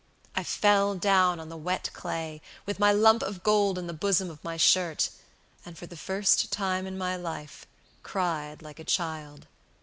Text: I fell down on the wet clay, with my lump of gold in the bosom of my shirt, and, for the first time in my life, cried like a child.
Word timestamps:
I 0.35 0.43
fell 0.43 0.95
down 0.95 1.39
on 1.39 1.49
the 1.49 1.55
wet 1.57 1.91
clay, 1.93 2.41
with 2.65 2.79
my 2.79 2.91
lump 2.91 3.21
of 3.21 3.43
gold 3.43 3.77
in 3.77 3.85
the 3.85 3.93
bosom 3.93 4.31
of 4.31 4.43
my 4.43 4.57
shirt, 4.57 5.11
and, 5.63 5.77
for 5.77 5.85
the 5.85 5.95
first 5.95 6.51
time 6.51 6.87
in 6.87 6.97
my 6.97 7.15
life, 7.15 7.67
cried 8.01 8.63
like 8.63 8.79
a 8.79 8.83
child. 8.83 9.45